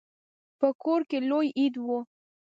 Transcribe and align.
په 0.59 0.67
کور 0.83 1.01
کې 1.09 1.17
لوی 1.29 1.47
عید 1.57 1.75
و. 1.83 1.85